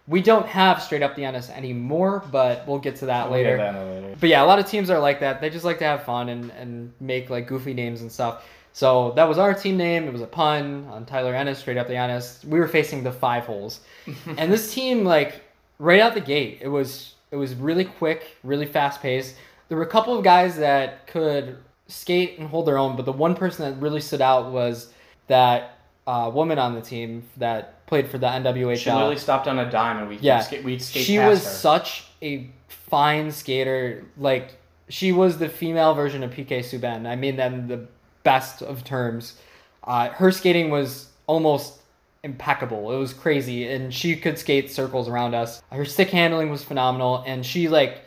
[0.09, 3.45] We don't have straight up the Ennis anymore, but we'll get to that We'll get
[3.45, 3.57] later.
[3.57, 4.17] that later.
[4.21, 5.41] But yeah, a lot of teams are like that.
[5.41, 8.45] They just like to have fun and, and make like goofy names and stuff.
[8.73, 10.05] So that was our team name.
[10.07, 12.45] It was a pun on Tyler Ennis, straight up the Ennis.
[12.45, 13.81] We were facing the five holes.
[14.37, 15.43] and this team, like,
[15.79, 19.35] right out the gate, it was it was really quick, really fast paced.
[19.69, 21.57] There were a couple of guys that could
[21.89, 24.93] skate and hold their own, but the one person that really stood out was
[25.29, 28.77] that uh, woman on the team that played for the NWHL.
[28.77, 30.39] She literally stopped on a dime and we Yeah.
[30.39, 31.51] we'd skate, we'd skate she was her.
[31.51, 34.05] such a fine skater.
[34.17, 34.57] Like
[34.89, 37.07] she was the female version of PK Subban.
[37.07, 37.87] I mean that in the
[38.23, 39.39] best of terms.
[39.85, 41.81] Uh, her skating was almost
[42.25, 42.93] impeccable.
[42.93, 45.63] It was crazy, and she could skate circles around us.
[45.71, 48.01] Her stick handling was phenomenal, and she like,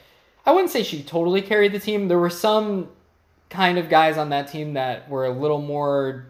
[0.45, 2.09] I wouldn't say she totally carried the team.
[2.09, 2.89] There were some
[3.49, 6.27] kind of guys on that team that were a little more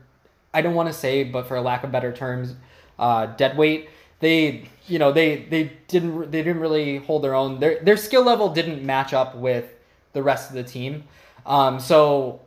[0.53, 2.55] I don't want to say, but for a lack of better terms,
[2.97, 3.89] uh, dead weight.
[4.19, 7.59] They, you know, they they didn't they didn't really hold their own.
[7.59, 9.73] Their their skill level didn't match up with
[10.13, 11.03] the rest of the team.
[11.45, 12.41] Um, so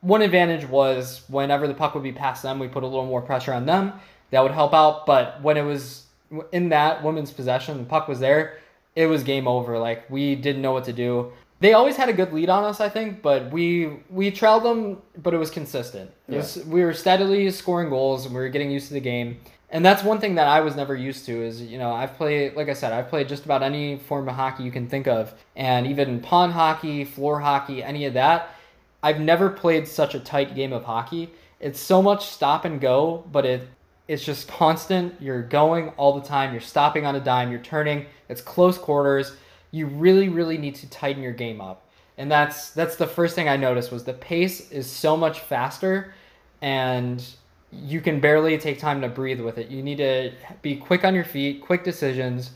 [0.00, 3.22] one advantage was whenever the puck would be past them, we put a little more
[3.22, 3.94] pressure on them.
[4.30, 5.06] That would help out.
[5.06, 6.04] But when it was
[6.52, 8.58] in that woman's possession, the puck was there,
[8.94, 9.78] it was game over.
[9.78, 11.32] Like we didn't know what to do.
[11.60, 15.02] They always had a good lead on us, I think, but we we trailed them,
[15.20, 16.10] but it was consistent.
[16.28, 19.40] It was, we were steadily scoring goals, and we were getting used to the game.
[19.70, 21.42] And that's one thing that I was never used to.
[21.42, 24.36] Is you know I've played, like I said, I've played just about any form of
[24.36, 28.54] hockey you can think of, and even pond hockey, floor hockey, any of that.
[29.02, 31.30] I've never played such a tight game of hockey.
[31.60, 33.68] It's so much stop and go, but it
[34.06, 35.20] it's just constant.
[35.20, 36.52] You're going all the time.
[36.52, 37.50] You're stopping on a dime.
[37.50, 38.06] You're turning.
[38.28, 39.36] It's close quarters.
[39.70, 41.84] You really, really need to tighten your game up.
[42.16, 46.14] And that's that's the first thing I noticed was the pace is so much faster,
[46.60, 47.24] and
[47.70, 49.68] you can barely take time to breathe with it.
[49.68, 52.50] You need to be quick on your feet, quick decisions,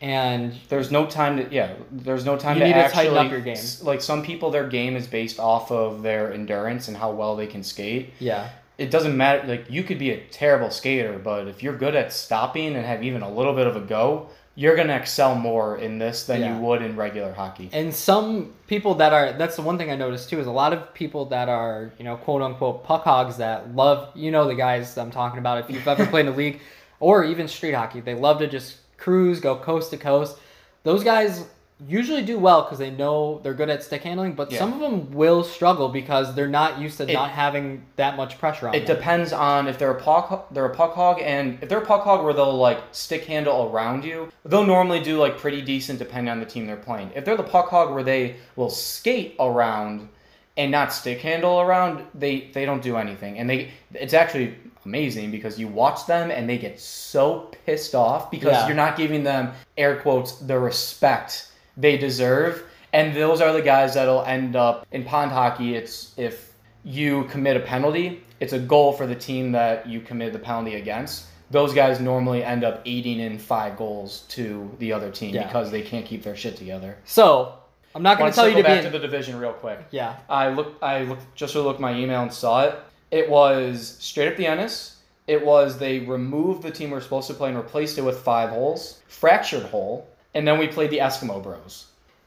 [0.00, 1.74] and There's no time to yeah.
[1.90, 3.56] There's no time You to need to actually tighten up your game.
[3.82, 7.48] Like some people, their game is based off of their endurance and how well they
[7.48, 8.12] can skate.
[8.20, 9.48] yeah, It doesn't matter.
[9.48, 13.02] Like you could be a terrible skater, but if you're good at stopping and have
[13.02, 14.28] even a little bit of a go,
[14.60, 16.56] you're gonna excel more in this than Yeah.
[16.56, 17.70] you would in regular hockey.
[17.72, 20.72] And some people that are that's the one thing I noticed too is a lot
[20.72, 24.56] of people that are, you know, quote unquote puck hogs that love you know the
[24.56, 26.58] guys I'm talking about if you've ever played in a league
[26.98, 30.36] or even street hockey, they love to just cruise, go coast to coast.
[30.82, 31.44] Those guys
[31.86, 34.58] usually do well because they know they're good at stick handling, but Yeah.
[34.58, 38.36] some of them will struggle because they're not used to It- not having that much
[38.38, 38.96] pressure on It them.
[38.96, 42.02] depends on if they're a puck they're a puck hog and if they're a puck
[42.02, 46.30] hog where they'll like stick handle around you, they'll normally do like pretty decent depending
[46.30, 47.10] on the team they're playing.
[47.14, 50.08] If they're the puck hog where they will skate around
[50.56, 53.38] and not stick handle around, they they don't do anything.
[53.38, 58.30] And they it's actually amazing because you watch them and they get so pissed off
[58.32, 58.66] because Yeah.
[58.66, 61.44] you're not giving them air quotes the respect
[61.78, 62.62] they deserve.
[62.92, 65.74] And those are the guys that'll end up in pond hockey.
[65.74, 66.52] It's if
[66.84, 70.74] you commit a penalty, it's a goal for the team that you committed the penalty
[70.76, 71.26] against.
[71.50, 75.46] Those guys normally end up aiding in five goals to the other team Yeah.
[75.46, 76.96] because they can't keep their shit together.
[77.04, 77.54] So
[77.94, 79.80] I'm not going to tell you to back be to the division real quick.
[79.90, 80.82] yeah I looked.
[80.82, 82.78] I looked just to look my email and saw it.
[83.10, 84.96] It was straight up the Ennis.
[85.26, 88.18] It was they removed the team we are supposed to play and replaced it with
[88.18, 90.06] five holes, fractured hole,
[90.38, 91.86] and then we played the Eskimo Bros.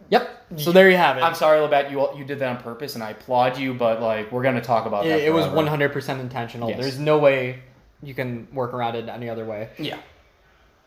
[0.09, 0.37] yep.
[0.57, 1.21] So there you have it.
[1.21, 3.73] I'm sorry, Labatt, you you did that on purpose, and I applaud you.
[3.73, 5.19] But like, we're gonna talk about that.
[5.19, 5.77] It, it was forever.
[5.87, 6.69] 100% intentional.
[6.69, 6.79] Yes.
[6.79, 7.61] There's no way
[8.03, 9.69] you can work around it any other way.
[9.79, 9.97] Yeah.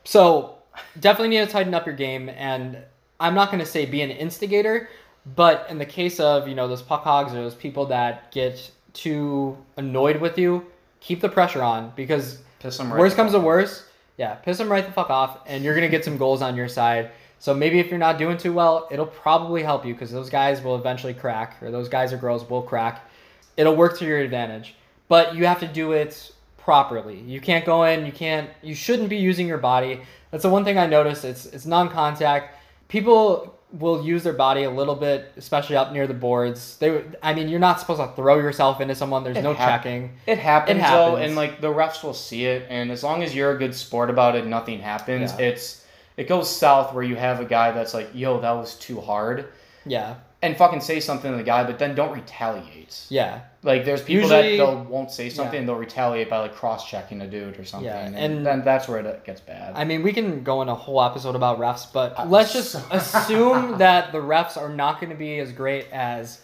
[0.04, 0.58] So
[1.00, 2.76] definitely need to tighten up your game, and
[3.18, 4.90] I'm not going to say be an instigator,
[5.34, 8.70] but in the case of you know those puck hogs or those people that get
[8.92, 10.66] too annoyed with you,
[11.00, 13.84] keep the pressure on because Piss them right worst comes to fuck worst,
[14.16, 16.68] yeah, piss them right the fuck off, and you're gonna get some goals on your
[16.68, 17.11] side.
[17.38, 20.62] So maybe if you're not doing too well, it'll probably help you because those guys
[20.62, 23.09] will eventually crack, or those guys or girls will crack.
[23.57, 24.74] It'll work to your advantage,
[25.09, 27.20] but you have to do it properly.
[27.20, 28.07] You can't go in.
[28.07, 28.50] You can't.
[28.62, 30.00] You shouldn't be using your body.
[30.31, 31.24] That's the one thing I noticed.
[31.24, 32.59] It's it's non-contact.
[32.88, 36.76] People will use their body a little bit, especially up near the boards.
[36.78, 39.24] They, I mean, you're not supposed to throw yourself into someone.
[39.24, 40.12] There's It no hap- checking.
[40.26, 41.26] It happens, It though, happens.
[41.26, 44.10] and like the refs will see it, and as long as you're a good sport
[44.10, 45.32] about it, nothing happens.
[45.38, 45.46] Yeah.
[45.46, 45.84] It's
[46.16, 49.46] it goes south where you have a guy that's like, "Yo, that was too hard,"
[49.84, 53.07] Yeah, and fucking say something to the guy, but then don't retaliate.
[53.09, 53.40] yeah.
[53.62, 55.61] Like there's people Usually- that they'll won't say something Yeah.
[55.61, 57.87] and they'll retaliate by like cross checking a dude or something.
[57.87, 59.72] Yeah, and, and- then that's where it gets bad.
[59.74, 62.74] I mean, we can go in a whole episode about refs, but Uh, let's just
[62.90, 66.40] assume that the refs are not going to be as great as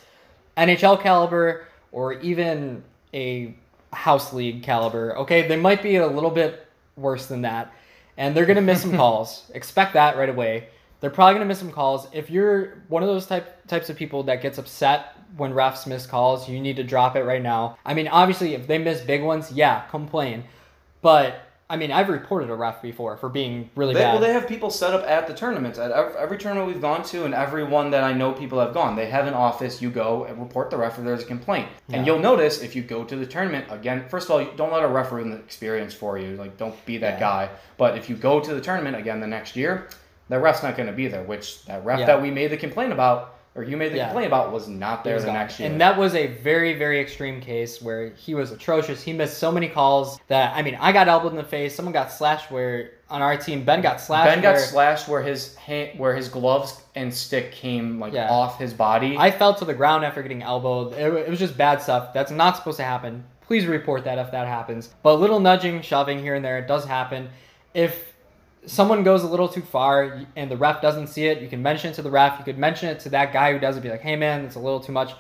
[0.57, 2.83] NHL caliber or even
[3.13, 3.55] a
[3.93, 5.17] house league caliber.
[5.19, 7.73] Okay, they might be a little bit worse than that,
[8.17, 9.51] and they're going to miss some calls.
[9.55, 10.69] Expect that right away.
[11.01, 12.09] They're probably going to miss some calls.
[12.13, 16.07] If you're one of those type types of people that gets upset when refs miss
[16.07, 17.79] calls, you need to drop it right now.
[17.87, 20.45] I mean, obviously, if they miss big ones, yeah, complain.
[21.03, 24.15] But I mean, I've reported a ref before for being really They, bad.
[24.15, 25.79] well, they have people set up at the tournaments.
[25.79, 28.75] At every, every tournament we've gone to, and every one that I know people have
[28.75, 29.81] gone, they have an office.
[29.81, 31.69] You go and report the ref if there's a complaint.
[31.91, 34.05] And you'll notice if you go to the tournament again.
[34.09, 36.35] First of all, don't let a ref ruin the experience for you.
[36.35, 37.21] Like, don't be that Yeah.
[37.21, 37.49] guy.
[37.77, 39.87] But if you go to the tournament again the next year,
[40.31, 41.23] that ref's not going to be there.
[41.23, 42.07] Which that ref Yeah.
[42.07, 44.07] that we made the complaint about, or you made the Yeah.
[44.07, 45.69] complaint about, was not there was the next year.
[45.71, 49.03] And that was a very, very extreme case where he was atrocious.
[49.03, 51.75] He missed so many calls that I mean, I got elbowed in the face.
[51.75, 52.51] Someone got slashed.
[52.51, 54.31] Where on our team, Ben got slashed.
[54.33, 58.31] ben got where slashed where his hand, where his gloves and stick came like Yeah.
[58.31, 59.17] off his body.
[59.19, 60.93] I fell to the ground after getting elbowed.
[60.93, 62.13] It, it was just bad stuff.
[62.15, 63.25] That's not supposed to happen.
[63.49, 64.91] Please report that if that happens.
[65.03, 67.31] But a little nudging, shoving here and there, it does happen.
[67.75, 68.10] If
[68.67, 71.91] someone goes a little too far and the ref doesn't see it, you can mention
[71.91, 72.39] it to the ref.
[72.39, 73.83] You could mention it to that guy who does it.
[73.83, 75.13] Be like, hey man, it's a little too much.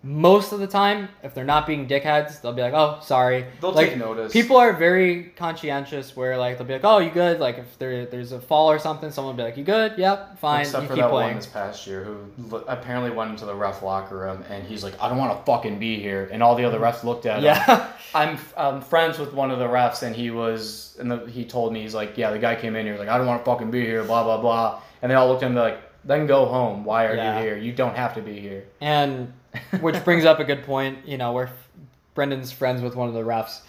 [0.00, 3.44] Most of the time, if they're not being dickheads, they'll be like, oh, sorry.
[3.60, 4.32] They'll like, take notice.
[4.32, 7.40] People are very conscientious where like they'll be like, oh, you good?
[7.40, 9.98] Like if there there's a fall or something, someone will be like, you good?
[9.98, 10.60] Yep, fine.
[10.60, 11.30] Except you for keep that playing.
[11.30, 14.94] one this past year who apparently went into the ref locker room and he's like,
[15.02, 16.28] I don't want to fucking be here.
[16.30, 17.44] And all the other refs looked at him.
[17.46, 17.92] yeah.
[18.14, 21.72] I'm, I'm friends with one of the refs and he was, and the, he told
[21.72, 23.72] me, he's like, yeah, the guy came in here, like, I don't want to fucking
[23.72, 24.80] be here, blah, blah, blah.
[25.02, 26.84] And they all looked at him like, then go home.
[26.84, 27.38] Why are Yeah.
[27.40, 27.56] you here?
[27.58, 28.64] You don't have to be here.
[28.80, 29.32] And
[29.80, 31.06] which brings up a good point.
[31.06, 31.50] You know, where
[32.14, 33.60] Brendan's friends with one of the refs.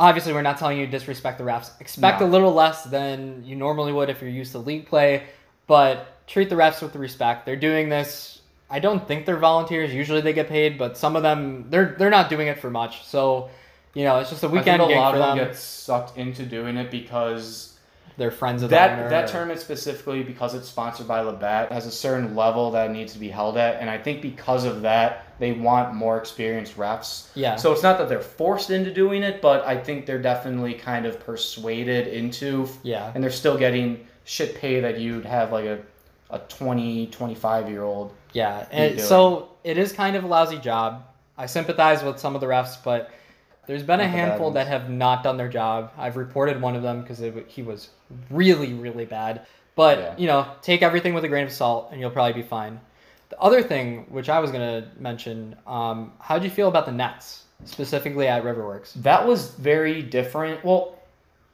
[0.00, 1.70] Obviously, we're not telling you to disrespect the refs.
[1.80, 2.26] Expect No.
[2.26, 5.22] a little less than you normally would if you're used to league play,
[5.68, 7.46] but treat the refs with the respect.
[7.46, 8.40] They're doing this.
[8.68, 9.94] I don't think they're volunteers.
[9.94, 13.04] Usually they get paid, but some of them they're they're not doing it for much.
[13.06, 13.50] So,
[13.94, 15.46] you know, it's just a weekend I think a lot of them them.
[15.48, 17.73] get sucked into doing it because
[18.16, 21.86] They're friends of the that owner that tournament specifically because it's sponsored by Labatt has
[21.86, 25.26] a certain level that needs to be held at, and I think because of that
[25.40, 27.28] they want more experienced refs.
[27.34, 27.56] Yeah.
[27.56, 31.06] So it's not that they're forced into doing it, but I think they're definitely kind
[31.06, 33.10] of persuaded into, Yeah.
[33.14, 35.78] and they're still getting shit pay that you'd have like a
[36.30, 38.12] a 20, 25 year old.
[38.32, 41.04] Yeah, and so it is kind of a lousy job.
[41.38, 43.10] I sympathize with some of the refs, but
[43.66, 45.92] there's been a handful that have not done their job.
[45.96, 47.88] I've reported one of them because he was
[48.30, 49.46] really, really bad.
[49.76, 50.14] But Yeah.
[50.16, 52.80] you know, take everything with a grain of salt, and you'll probably be fine.
[53.30, 56.92] The other thing, which I was gonna mention, um, how do you feel about the
[56.92, 58.92] nets, specifically at Riverworks?
[59.02, 60.64] That was very different.
[60.64, 60.94] Well,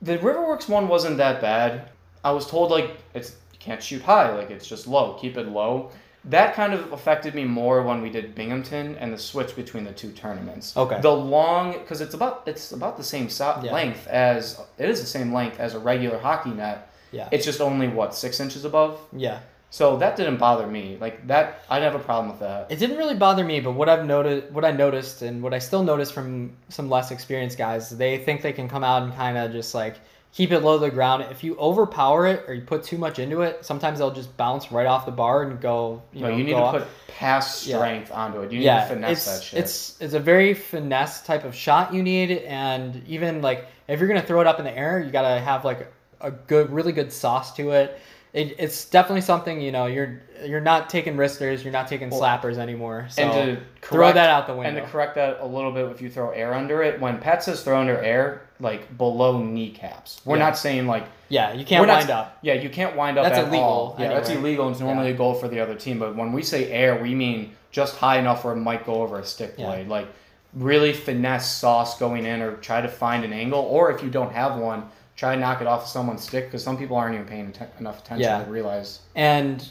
[0.03, 1.89] the Riverworks one wasn't that bad.
[2.23, 5.49] I was told like it's you can't shoot high, like it's just low, keep it
[5.49, 5.91] low.
[6.27, 9.93] That kind of affected me more when we did Binghamton and the switch between the
[9.93, 10.77] two tournaments.
[10.77, 11.01] Okay.
[11.01, 13.73] The long, because it's about it's about the same so- Yeah.
[13.73, 16.89] length as it is the same length as a regular hockey net.
[17.13, 18.99] Yeah, It's just only what six inches above.
[19.13, 19.39] yeah.
[19.73, 20.99] So that didn't bother me.
[21.01, 22.67] Like that, I didn't have a problem with that.
[22.71, 25.61] It didn't really bother me, but what I've noticed, what I noticed, and what I
[25.61, 29.39] still notice from some less experienced guys, they think they can come out and kind
[29.39, 29.95] of just like
[30.33, 31.25] keep it low to the ground.
[31.31, 34.71] If you overpower it or you put too much into it, sometimes they'll just bounce
[34.71, 36.03] right off the bar and go.
[36.13, 36.75] You No, know, you need to off.
[36.75, 37.77] put past Yeah.
[37.77, 38.53] strength onto it.
[38.53, 39.59] You need yeah, to finesse it's that shit.
[39.61, 44.09] it's it's a very finesse type of shot you need, and even like if you're
[44.09, 47.13] gonna throw it up in the air, you gotta have like a good, really good
[47.13, 47.99] sauce to it.
[48.33, 49.87] It, it's definitely something you know.
[49.87, 53.07] You're you're not taking wristers, you're not taking slappers anymore.
[53.11, 55.87] So and to throw that out the window And to correct that a little bit,
[55.91, 60.21] if you throw air under it, when Pat says throw under air, like below kneecaps,
[60.25, 60.45] we're Yeah.
[60.45, 62.39] not saying like Yeah, you can't we're not- wind up.
[62.43, 63.97] Yeah, you can't wind up That's at illegal all.
[63.99, 64.67] Yeah, that's illegal.
[64.67, 65.15] and It's normally Yeah.
[65.15, 65.99] a goal for the other team.
[65.99, 69.19] But when we say air, we mean just high enough where it might go over
[69.19, 69.89] a stick blade.
[69.89, 70.09] Like
[70.55, 73.61] really finesse sauce going in, or try to find an angle.
[73.61, 74.85] Or if you don't have one,
[75.17, 78.45] try and knock it off someone's stick because some people aren't even paying enough attention
[78.45, 79.01] to realize.
[79.15, 79.65] And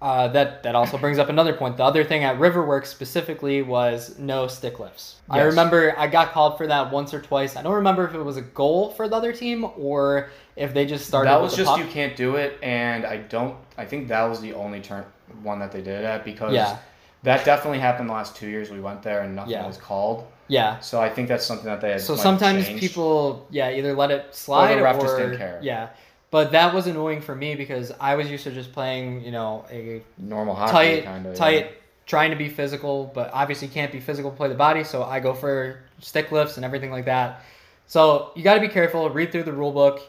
[0.00, 1.76] uh, that that also brings up another point.
[1.76, 5.16] The other thing at Riverworks specifically was no stick lifts.
[5.28, 7.56] I remember I got called for that once or twice.
[7.56, 10.86] I don't remember if it was a goal for the other team or if they
[10.86, 11.28] just started.
[11.30, 13.56] that was just you can't do it, and I don't.
[13.76, 15.04] I think that was the only turn
[15.42, 16.76] one that they did it at because Yeah.
[17.24, 19.66] that definitely happened the last two years we went there and nothing Yeah.
[19.66, 20.26] was called.
[20.46, 20.78] Yeah.
[20.80, 22.00] So I think that's something that they had.
[22.00, 25.58] So sometimes people, yeah, either let it slide the or, just didn't care.
[25.62, 25.88] yeah.
[26.30, 29.64] But that was annoying for me because I was used to just playing, you know,
[29.70, 31.72] a normal hockey tight, kind of tight,
[32.04, 34.84] trying to be physical, but obviously can't be physical to play the body.
[34.84, 37.42] So I go for stick lifts and everything like that.
[37.86, 39.08] So you got to be careful.
[39.08, 40.02] Read through the rule book.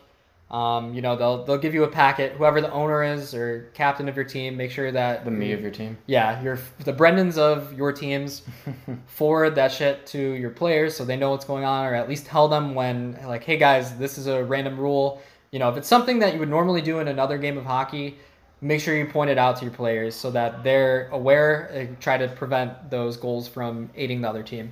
[0.52, 2.34] Um, you know, they'll they'll give you a packet.
[2.34, 5.62] Whoever the owner is or captain of your team, make sure that The me of
[5.62, 5.96] your team.
[6.08, 8.42] yeah, your the Brendans of your teams
[9.06, 12.26] forward that shit to your players so they know what's going on, or at least
[12.26, 15.22] tell them when like, hey guys, this is a random rule.
[15.52, 18.18] You know, if it's something that you would normally do in another game of hockey,
[18.62, 22.18] make sure you point it out to your players so that they're aware and try
[22.18, 24.72] to prevent those goals from aiding the other team.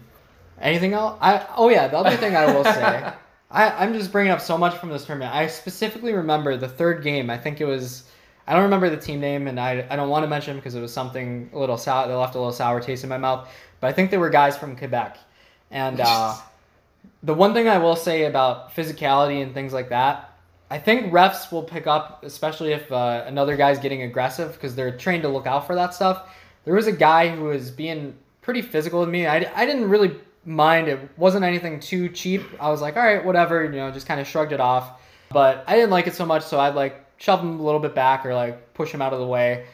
[0.59, 1.17] Anything else?
[1.21, 3.13] I oh yeah, the other thing I will say
[3.49, 5.33] I, I'm just bringing up so much from this tournament.
[5.33, 7.29] I specifically remember the third game.
[7.29, 8.03] I think it was.
[8.45, 10.79] I don't remember the team name, and I, I don't want to mention because it
[10.79, 12.07] was something a little sour.
[12.07, 13.49] They left a little sour taste in my mouth.
[13.79, 15.17] But I think they were guys from Quebec,
[15.71, 16.35] and uh,
[17.23, 20.26] the one thing I will say about physicality and things like that,
[20.69, 24.95] I think refs will pick up, especially if uh, another guy's getting aggressive because they're
[24.97, 26.29] trained to look out for that stuff.
[26.65, 29.27] There was a guy who was being pretty physical with me.
[29.27, 30.89] I, I didn't really mind.
[30.89, 32.41] It wasn't anything too cheap.
[32.59, 35.01] I was like, all right, whatever, you know, just kind of shrugged it off.
[35.29, 37.95] But I didn't like it so much, so I'd like shove him a little bit
[37.95, 39.65] back or like push him out of the way.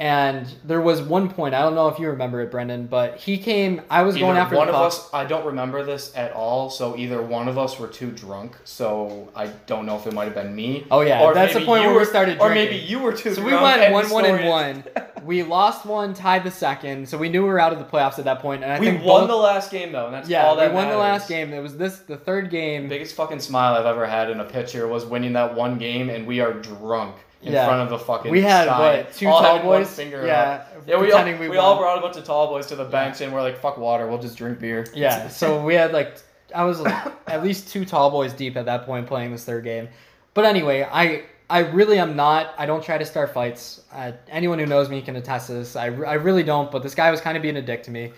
[0.00, 3.36] And there was one point, I don't know if you remember it, Brendan, but he
[3.36, 4.86] came, I was going after one the of puck.
[4.86, 5.10] us.
[5.12, 6.70] I don't remember this at all.
[6.70, 8.56] So either one of us were too drunk.
[8.64, 10.86] So I don't know if it might have been me.
[10.90, 12.38] Oh, yeah, Or that's the point where we started.
[12.38, 12.50] Drinking.
[12.50, 13.34] Or maybe you were too.
[13.34, 14.84] So we went one, one, and one.
[15.22, 18.18] We lost one, tied the second, so we knew we were out of the playoffs
[18.18, 18.64] at that point.
[18.64, 20.70] And I We think won both, the last game though, and that's yeah, all that
[20.70, 21.52] we won the last game.
[21.52, 22.88] It was this the third game.
[22.88, 26.26] biggest fucking smile I've ever had in a pitcher was winning that one game, and
[26.26, 27.66] we are drunk in Yeah.
[27.66, 28.30] front of the fucking.
[28.30, 29.94] We had sign, what two all tall boys?
[29.94, 30.82] finger yeah, up.
[30.86, 33.20] Yeah, we all, we, we, all brought a bunch of tall boys to the bench,
[33.20, 36.18] and we're like, "Fuck water, we'll just drink beer." Yeah, so we had like
[36.54, 39.64] I was like, at least two tall boys deep at that point playing this third
[39.64, 39.88] game.
[40.34, 42.54] But anyway, I I really am not.
[42.58, 43.82] I don't try to start fights.
[43.92, 45.76] Uh, anyone who knows me can attest to this.
[45.76, 46.70] I, I really don't.
[46.70, 48.12] But this guy was kind of being a dick to me,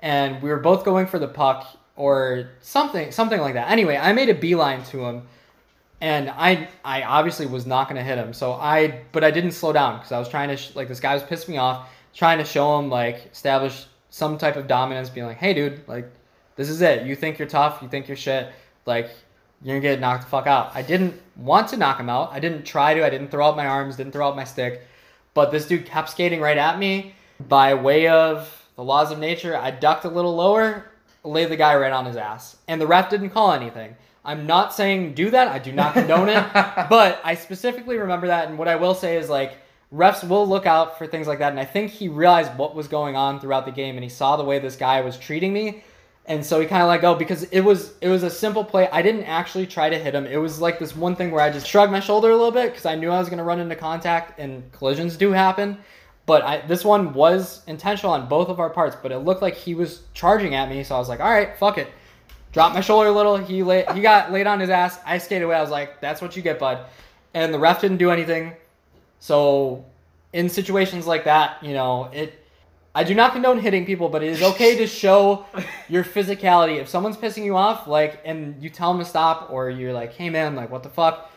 [0.00, 3.70] and we were both going for the puck or something something like that.
[3.70, 5.22] Anyway, I made a beeline to him.
[6.00, 8.32] And I, I obviously was not gonna hit him.
[8.32, 11.00] So I, but I didn't slow down because I was trying to, sh- like, this
[11.00, 15.10] guy was pissing me off, trying to show him, like, establish some type of dominance,
[15.10, 16.10] being like, hey, dude, like,
[16.56, 17.06] this is it.
[17.06, 17.80] You think you're tough.
[17.82, 18.52] You think you're shit.
[18.86, 19.10] Like,
[19.62, 20.72] you're gonna get knocked the fuck out.
[20.74, 22.32] I didn't want to knock him out.
[22.32, 23.04] I didn't try to.
[23.04, 23.96] I didn't throw out my arms.
[23.96, 24.86] Didn't throw out my stick.
[25.34, 27.14] But this dude kept skating right at me.
[27.48, 30.90] By way of the laws of nature, I ducked a little lower,
[31.24, 33.96] laid the guy right on his ass, and the ref didn't call anything.
[34.24, 35.48] I'm not saying do that.
[35.48, 36.44] I do not condone it.
[36.90, 39.58] But I specifically remember that, and what I will say is like
[39.92, 41.50] refs will look out for things like that.
[41.50, 44.36] And I think he realized what was going on throughout the game, and he saw
[44.36, 45.82] the way this guy was treating me,
[46.26, 48.88] and so he kind of let go because it was it was a simple play.
[48.90, 50.26] I didn't actually try to hit him.
[50.26, 52.70] It was like this one thing where I just shrugged my shoulder a little bit
[52.70, 55.78] because I knew I was gonna run into contact, and collisions do happen.
[56.26, 59.56] But I, this one was intentional on both of our parts, but it looked like
[59.56, 61.88] he was charging at me, so I was like, all right, fuck it.
[62.52, 63.36] Dropped my shoulder a little.
[63.36, 64.98] He lay, he got laid on his ass.
[65.06, 65.56] I skated away.
[65.56, 66.84] I was like, that's what you get, bud.
[67.34, 68.54] And the ref didn't do anything.
[69.20, 69.84] So
[70.32, 72.36] in situations like that, you know, it
[72.92, 75.46] I do not condone hitting people, but it is okay to show
[75.88, 76.80] your physicality.
[76.80, 80.14] If someone's pissing you off, like, and you tell them to stop, or you're like,
[80.14, 81.30] hey man, like, what the fuck?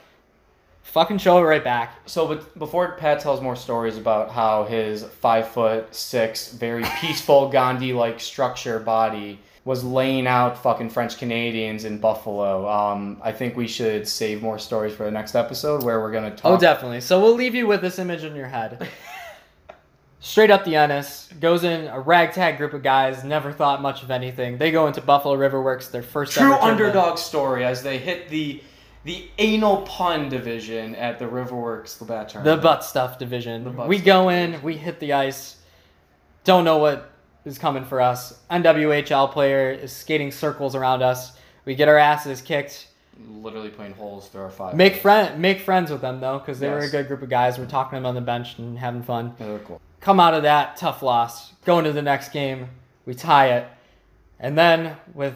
[0.81, 1.95] Fucking show it right back.
[2.07, 7.49] So, but before Pat tells more stories about how his five foot six, very peaceful
[7.49, 13.67] Gandhi-like structure body was laying out fucking French Canadians in Buffalo, um, I think we
[13.67, 16.51] should save more stories for the next episode where we're gonna talk.
[16.51, 16.99] Oh, definitely.
[17.01, 18.87] So we'll leave you with this image in your head.
[20.19, 24.11] Straight up the Ennis goes in a ragtag group of guys, never thought much of
[24.11, 24.57] anything.
[24.57, 28.61] They go into Buffalo Riverworks, their first True underdog story as they hit the
[29.05, 32.61] the anal pun division at the Riverworks The tournament.
[32.61, 33.65] butt stuff division.
[33.65, 35.57] The butt we stuff go in, we hit the ice.
[36.45, 37.11] Don't know what
[37.45, 38.39] is coming for us.
[38.49, 41.33] NWHL player is skating circles around us.
[41.65, 42.87] We get our asses kicked.
[43.27, 44.75] Literally playing holes through our five.
[44.75, 47.59] Make friend, make friends with them though, because they were a good group of guys.
[47.59, 49.35] We're talking to them on the bench and having fun.
[49.39, 49.79] Yeah, cool.
[49.99, 52.69] Come out of that tough loss, go into the next game,
[53.05, 53.67] we tie it,
[54.39, 55.35] and then with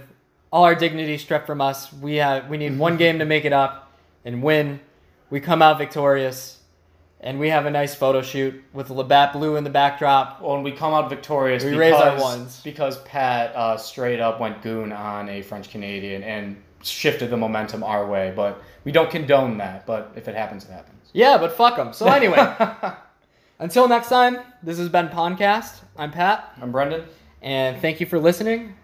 [0.52, 3.54] all our dignity stripped from us, we have we need one game to make it
[3.54, 3.92] up
[4.26, 4.80] and win.
[5.30, 6.57] We come out victorious,
[7.22, 10.42] and we have a nice photo shoot with Labatt Blue in the backdrop.
[10.42, 12.62] Well, and we come out victorious We because, raise our ones.
[12.64, 17.84] because Pat uh, straight up went goon on a French Canadian and shifted the momentum
[17.84, 18.32] our way.
[18.36, 19.86] But we don't condone that.
[19.86, 21.10] But if it happens, it happens.
[21.14, 21.94] Yeah, but fuck them.
[21.94, 22.38] So anyway,
[23.60, 25.82] until next time, this has been Podcast.
[25.98, 27.04] I'm Pat, I'm Brendan.
[27.42, 28.76] and thank you for listening.